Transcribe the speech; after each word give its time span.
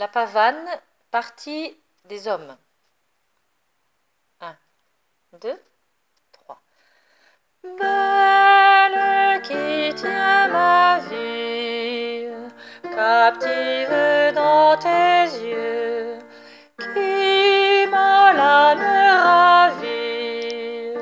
La 0.00 0.08
pavane, 0.08 0.66
partie 1.10 1.76
des 2.06 2.26
hommes. 2.26 2.56
1, 4.40 4.56
2, 5.42 5.62
3. 6.32 6.62
Belle 7.78 9.42
qui 9.42 9.94
tient 9.94 10.48
ma 10.48 11.00
vie, 11.00 12.28
captive 12.82 14.34
dans 14.34 14.78
tes 14.78 15.24
yeux, 15.44 16.18
qui 16.78 17.86
m'a 17.90 18.32
l'âme 18.32 18.80
ravie 19.82 20.94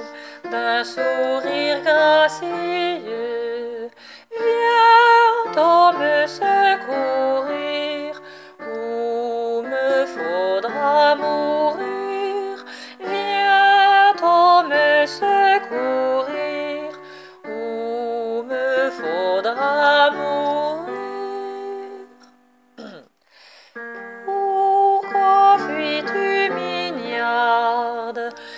d'un 0.50 0.82
sourire 0.82 1.80
gracieux. 1.84 3.47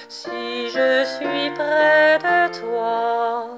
Si 0.09 0.69
je 0.71 1.05
suis 1.05 1.51
près 1.55 2.19
de 2.19 2.49
toi? 2.61 3.49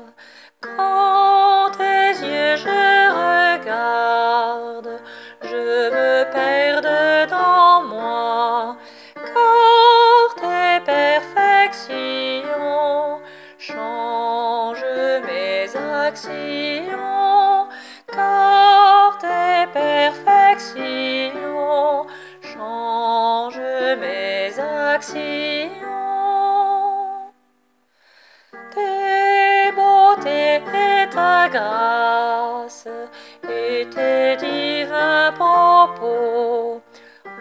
Quand 0.61 1.71
tes 1.77 2.11
yeux 2.25 2.57
je 2.57 3.11
regarde, 3.23 4.91
je 5.43 5.91
me 5.97 6.25
perds 6.33 6.83
dans 7.29 7.83
moi, 7.83 8.77
car 9.15 10.35
tes 10.41 10.81
perfections 10.85 11.93
changent 13.59 14.95
mes 15.27 15.69
actions, 16.07 17.69
car 18.07 19.19
tes 19.19 19.67
perfections 19.73 20.83
changent 22.41 23.99
mes 24.01 24.59
actions. 24.59 25.92
grâce 31.49 32.89
et 33.49 33.87
tes 33.91 34.37
divins 34.37 35.33
propos. 35.33 36.81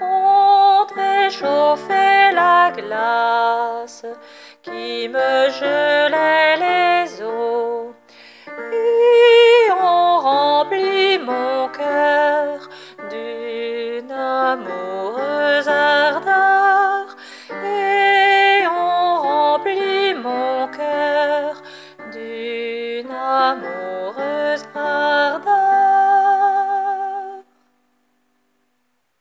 Ont 0.02 0.86
réchauffé 0.96 2.32
la 2.34 2.72
glace 2.72 4.06
qui 4.64 5.08
me 5.10 5.50
gelait 5.60 6.58
les 6.58 7.22
os 7.22 7.94
et 8.58 9.72
ont 9.72 10.18
rempli 10.20 11.20
mon 11.20 11.68
cœur 11.70 12.68
d'une 13.10 14.12
amoureuse 14.12 15.68
ardeur. 15.68 17.16
Et 17.50 18.66
ont 18.68 19.16
rempli 19.22 20.14
mon 20.16 20.68
cœur 20.68 21.62
d'une 22.12 23.12
amoureuse 23.12 23.91
as 24.62 24.76
I. 24.76 25.01